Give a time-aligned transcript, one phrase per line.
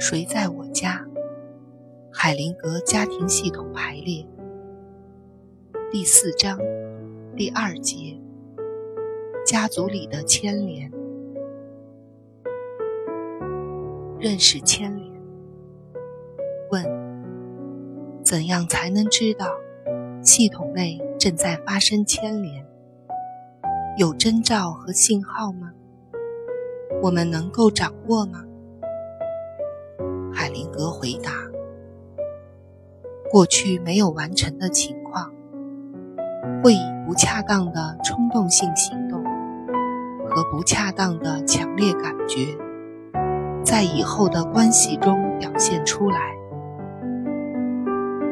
[0.00, 1.04] 谁在我家？
[2.12, 4.24] 海灵格家庭系统排列
[5.90, 6.56] 第四章
[7.36, 8.16] 第二节：
[9.44, 10.88] 家族里的牵连。
[14.20, 15.12] 认识牵连。
[16.70, 16.84] 问：
[18.22, 19.48] 怎样才能知道
[20.22, 22.64] 系统内正在发生牵连？
[23.98, 25.72] 有征兆和信号吗？
[27.02, 28.44] 我们能够掌握吗？
[30.78, 31.32] 海灵格回答：
[33.32, 35.32] 过去没有完成的情况，
[36.62, 39.20] 会以不恰当的冲动性行动
[40.28, 42.56] 和不恰当的强烈感觉，
[43.64, 46.20] 在以后的关系中表现出来。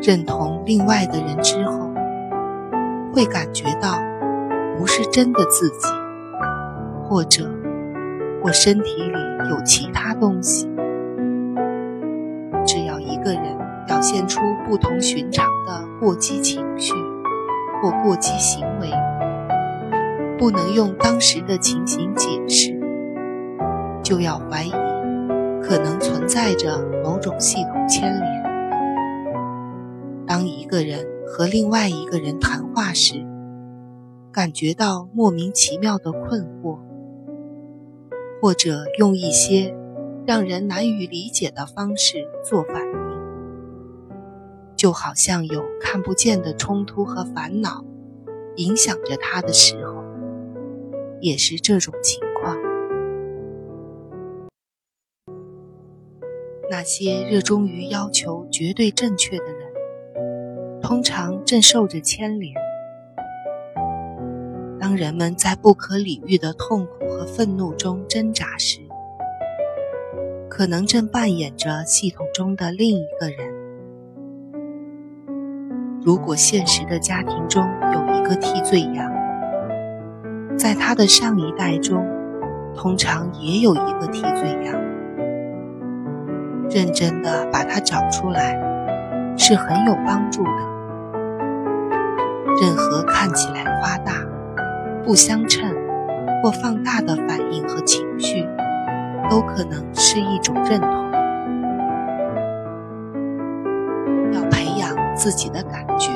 [0.00, 1.90] 认同另外的人之后，
[3.12, 3.98] 会感觉到
[4.78, 5.88] 不是真的自己，
[7.02, 7.50] 或者
[8.44, 9.18] 我身体里
[9.50, 10.70] 有其他东西。
[12.68, 16.92] 只要一个人表现出不同寻常的过激情绪
[17.80, 18.90] 或过激行为，
[20.38, 22.78] 不能用当时的情形解释，
[24.02, 24.70] 就要怀疑
[25.62, 28.44] 可能存在着某种系统牵连。
[30.26, 33.14] 当一个人和另外一个人谈话时，
[34.30, 36.78] 感觉到莫名其妙的困惑，
[38.42, 39.74] 或者用一些
[40.28, 44.06] 让人难以理解的方式做反应，
[44.76, 47.82] 就好像有看不见的冲突和烦恼
[48.56, 50.04] 影响着他的时候，
[51.22, 52.58] 也是这种情况。
[56.70, 59.72] 那些热衷于要求绝对正确的人。
[60.82, 62.54] 通常正受着牵连。
[64.78, 68.80] 当人们在不可理喻的痛苦和愤怒中挣扎时，
[70.58, 73.54] 可能正扮演着系统中的另一个人。
[76.02, 77.62] 如果现实的家庭中
[77.92, 79.08] 有一个替罪羊，
[80.56, 82.04] 在他的上一代中，
[82.74, 84.74] 通常也有一个替罪羊。
[86.68, 88.58] 认真的把它找出来，
[89.36, 90.50] 是很有帮助的。
[92.60, 94.26] 任何看起来夸大、
[95.04, 95.72] 不相称
[96.42, 98.44] 或放大的反应和情绪，
[99.30, 100.90] 都可能是一种认同。
[104.32, 106.10] 要培养自己的感觉，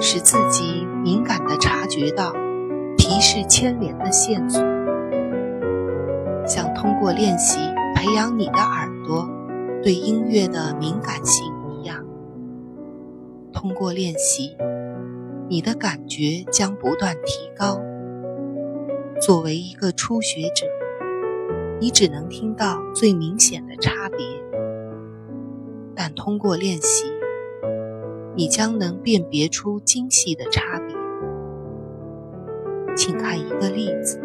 [0.00, 2.32] 使自己敏感地察觉到
[2.96, 4.62] 提示牵连的线索，
[6.46, 7.58] 像通过练习
[7.94, 9.28] 培养你的耳朵
[9.82, 12.04] 对音乐的敏感性一样，
[13.52, 14.56] 通过练习。
[15.50, 17.80] 你的感觉将不断提高。
[19.18, 20.66] 作为一个初学者，
[21.80, 24.18] 你只能听到最明显的差别，
[25.94, 27.06] 但通过练习，
[28.34, 30.96] 你将能辨别出精细的差别。
[32.96, 34.20] 请看一个例子。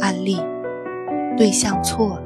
[0.00, 0.36] 案例：
[1.36, 2.22] 对象错了。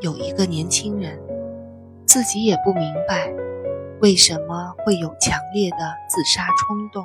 [0.00, 1.18] 有一个年轻人。
[2.08, 3.30] 自己也不明白，
[4.00, 5.76] 为什么会有强烈的
[6.08, 7.04] 自杀冲动。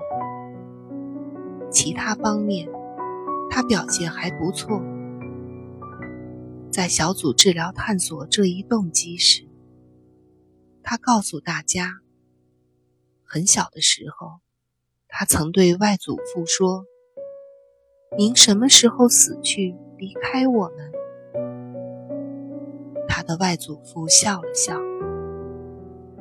[1.71, 2.67] 其他方面，
[3.49, 4.81] 他表现还不错。
[6.71, 9.47] 在小组治疗探索这一动机时，
[10.83, 11.93] 他告诉大家，
[13.23, 14.41] 很小的时候，
[15.07, 16.85] 他曾对外祖父说
[18.17, 20.91] ：“您什么时候死去，离开我们？”
[23.07, 24.79] 他的外祖父笑了笑，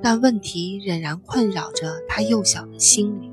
[0.03, 3.30] 但问题仍然困扰着他幼小的心灵。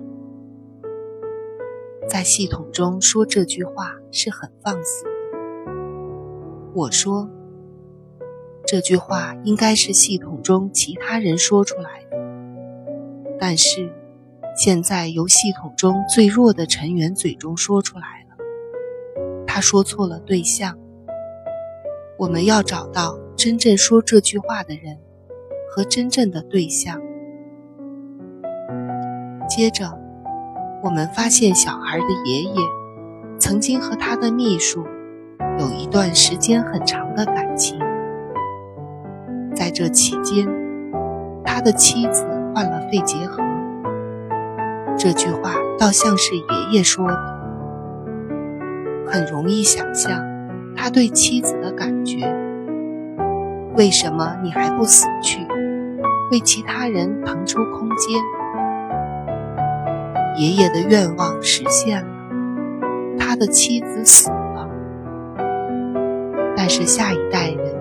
[2.09, 5.11] 在系统中说这句话是很放肆的。
[6.73, 7.29] 我说，
[8.65, 12.17] 这句话应该是系统中其他人说出来的，
[13.39, 13.93] 但是
[14.55, 18.37] 现在由系统中最弱的成员嘴中说出来了。
[19.45, 20.77] 他说错了对象。
[22.17, 23.19] 我们要找到。
[23.37, 24.97] 真正说这句话的人
[25.69, 26.99] 和真正的对象。
[29.47, 29.95] 接着，
[30.83, 32.61] 我们发现小孩的爷爷
[33.39, 34.85] 曾经和他的秘书
[35.57, 37.79] 有一段时间很长的感情。
[39.55, 40.47] 在这期间，
[41.43, 43.41] 他的妻子患了肺结核。
[44.95, 47.39] 这句话倒像是爷爷说的，
[49.07, 50.23] 很容易想象
[50.75, 52.31] 他对妻子的感觉。
[53.75, 55.45] 为什么你还不死去，
[56.31, 58.21] 为其他人腾出空间？
[60.37, 64.69] 爷爷的愿望实现了，他的妻子死了，
[66.55, 67.75] 但是下一代人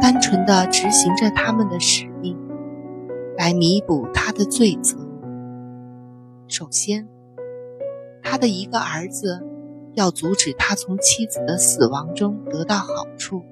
[0.00, 2.38] 单纯的执行着他们的使命，
[3.36, 4.96] 来弥补他的罪责。
[6.48, 7.06] 首先，
[8.22, 9.46] 他的一个儿子
[9.92, 13.42] 要阻止他从妻子的死亡中得到好处，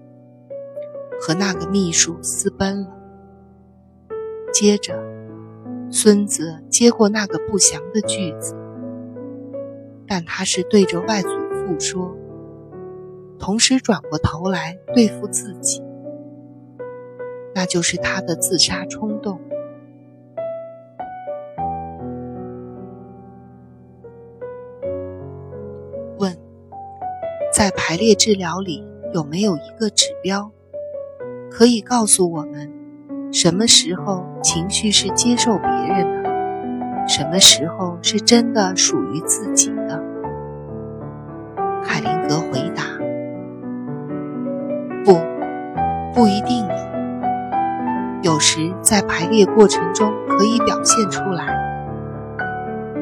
[1.20, 2.88] 和那个秘书私奔了。
[4.54, 4.98] 接着，
[5.94, 8.56] 孙子接过那个不祥的句子。
[10.08, 12.16] 但他是对着外祖父说，
[13.38, 15.82] 同时转过头来对付自己，
[17.54, 19.38] 那就是他的自杀冲动。
[26.18, 26.34] 问：
[27.52, 30.50] 在排列治疗里有没有一个指标，
[31.50, 32.72] 可以告诉我们
[33.32, 36.30] 什么时候情绪是接受别人的？
[37.08, 39.98] 什么时候是真的属于自己的？
[41.82, 42.82] 海灵格回答
[45.02, 45.18] ：“不，
[46.12, 46.58] 不一定
[48.22, 48.32] 有。
[48.34, 51.46] 有时在排列过程中可以表现出来。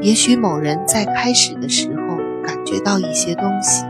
[0.00, 2.16] 也许某人在开始的时候
[2.46, 3.84] 感觉到一些东西，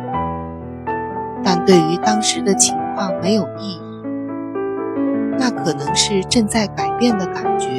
[1.44, 3.79] 但对于当时的情况没有意义。
[5.40, 7.78] 那可能是正在改变的感觉。”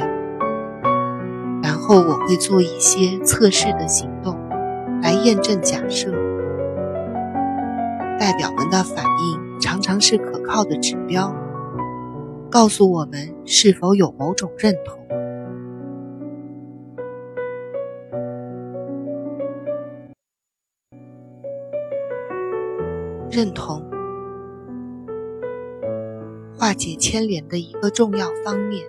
[1.61, 4.35] 然后我会做一些测试的行动，
[5.03, 6.11] 来验证假设。
[8.19, 11.31] 代表们的反应常常是可靠的指标，
[12.49, 14.99] 告诉我们是否有某种认同。
[23.29, 23.70] 认同，
[26.71, 28.81] 化解牵连的一个重要方面。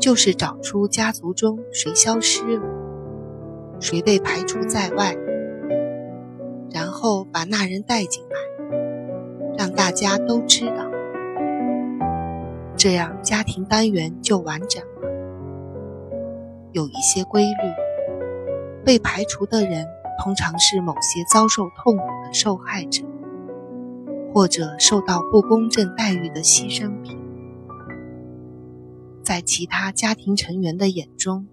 [0.00, 2.66] 就是找出家族中谁消失了，
[3.78, 5.16] 谁被排除在外，
[6.72, 8.36] 然后把那人带进来，
[9.56, 10.90] 让大家都知道，
[12.76, 15.08] 这样家庭单元就完整了。
[16.72, 19.86] 有一些规律，被排除的人
[20.24, 23.04] 通常是某些遭受痛苦的受害者，
[24.32, 27.18] 或者受到不公正待遇的牺牲品。
[29.22, 31.46] 在其他家庭成员的眼中，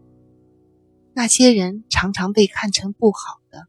[1.14, 3.68] 那些人常常被看成不好的，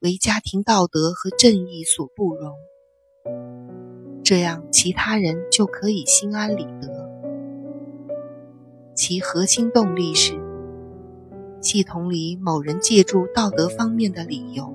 [0.00, 2.54] 为家庭道德和正义所不容。
[4.24, 7.08] 这样，其他人就可以心安理得。
[8.94, 10.38] 其核心动力是
[11.60, 14.74] 系统里某人借助道德方面的理由，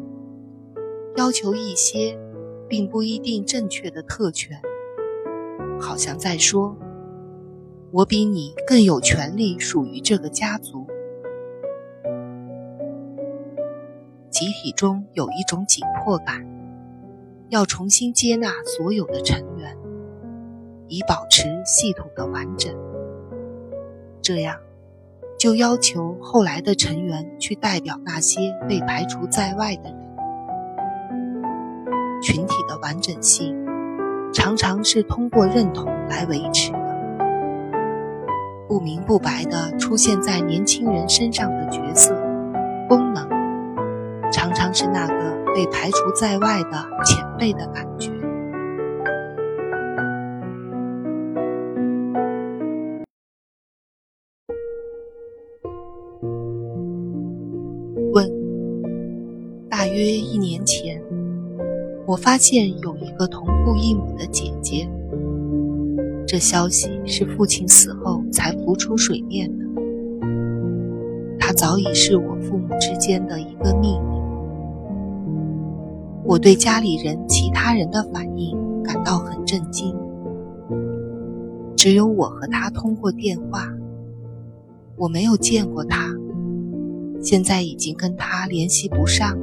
[1.16, 2.18] 要求一些
[2.68, 4.60] 并不一定正确的特权，
[5.80, 6.76] 好像在说。
[7.92, 10.88] 我比你更有权利属于这个家族。
[14.32, 16.44] 集体中有一种紧迫感，
[17.50, 19.78] 要重新接纳所有的成员，
[20.88, 22.76] 以保持系统的完整。
[24.24, 24.60] 这样，
[25.38, 30.03] 就要求后来的成员去代表那些被排除在外的人。
[32.24, 33.54] 群体的完整性，
[34.32, 36.80] 常常是通过认同来维持的。
[38.66, 42.16] 不明不白地出现在年轻人身上的角色、
[42.88, 43.28] 功能，
[44.32, 45.14] 常常是那个
[45.54, 48.10] 被排除在外的前辈的感觉。
[62.24, 64.90] 发现有一个同父异母的姐姐。
[66.26, 69.66] 这消息是父亲死后才浮出水面的，
[71.38, 74.16] 他早已是我父母之间的一个秘密。
[76.24, 79.94] 我对家里人其他人的反应感到很震惊。
[81.76, 83.68] 只有我和他通过电话，
[84.96, 86.16] 我没有见过他，
[87.22, 89.38] 现在已经跟他联系不上。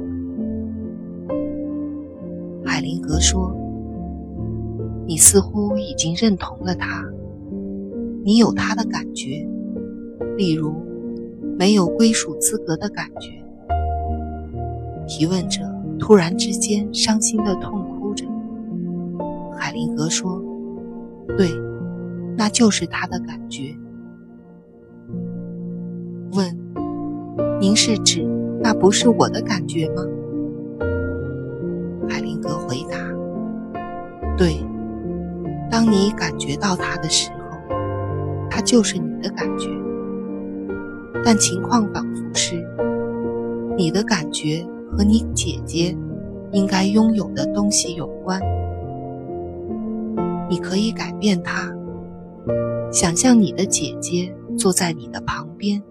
[2.81, 3.55] 海灵格说。
[5.05, 7.05] 你似乎已经认同了他，
[8.23, 9.47] 你有他的感觉，
[10.35, 10.73] 例如
[11.59, 13.29] 没有归属资格的感觉。
[15.05, 15.61] 提问者
[15.99, 18.25] 突然之间伤心的痛哭着。
[19.55, 20.41] 海灵格说
[21.37, 21.51] ：“对，
[22.35, 23.75] 那就是他的感觉。”
[26.33, 26.57] 问
[27.61, 28.25] ：“您是指
[28.59, 30.03] 那不是我的感觉吗？”
[34.41, 34.57] 对。”
[35.69, 37.57] 当你感觉到它的时候，
[38.49, 39.69] 它就是你的感觉。
[41.23, 42.61] 但情况仿佛是，
[43.77, 45.95] 你的感觉和你姐姐
[46.51, 48.41] 应该拥有的东西有关。
[50.49, 51.71] 你可以改变它，
[52.91, 55.81] 想象你的姐姐坐在你的旁边，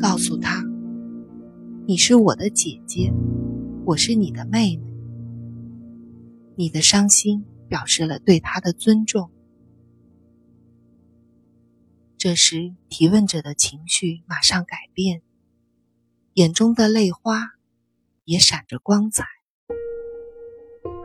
[0.00, 0.64] 告诉她
[1.84, 3.12] ：“你是我的姐姐，
[3.84, 4.87] 我是你的妹妹。”
[6.60, 9.30] 你的伤心表示了对他的尊重。
[12.16, 15.22] 这时，提问者的情绪马上改变，
[16.34, 17.52] 眼中的泪花
[18.24, 19.24] 也闪着光彩。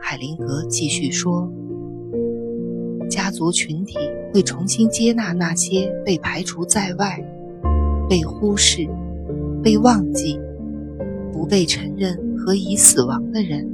[0.00, 1.48] 海灵格继续说
[3.08, 3.94] ：“家族群体
[4.32, 7.16] 会重新接纳那些被排除在外、
[8.10, 8.88] 被忽视、
[9.62, 10.36] 被忘记、
[11.32, 13.72] 不被承认和已死亡的人。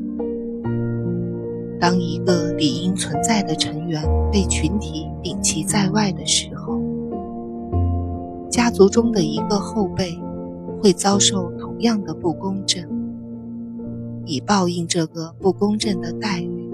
[1.80, 6.78] 当一个理应存在的成员被群体摒弃在外的时候。”
[8.50, 10.18] 家族中的一个后辈
[10.80, 12.84] 会遭受同样的不公正，
[14.26, 16.68] 以报应这个不公正的待遇。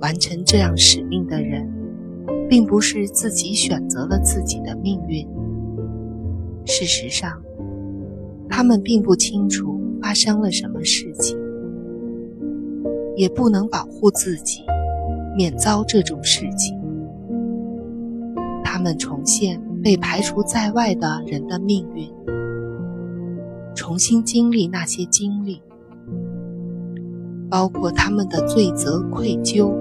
[0.00, 1.66] 完成这样使命的人，
[2.48, 5.26] 并不是自己选择了自己的命运。
[6.66, 7.42] 事实上，
[8.50, 11.38] 他们并不清楚发生了什么事情，
[13.16, 14.62] 也不能保护自己
[15.36, 16.78] 免遭这种事情。
[18.64, 22.10] 他们重现被排除在外的人的命运，
[23.74, 25.62] 重新经历那些经历，
[27.48, 29.72] 包括他们的罪责、愧疚，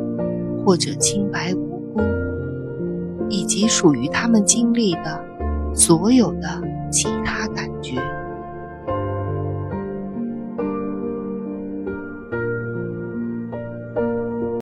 [0.63, 2.01] 或者清白无辜，
[3.29, 5.19] 以及属于他们经历的
[5.73, 6.61] 所有的
[6.91, 7.72] 其他感。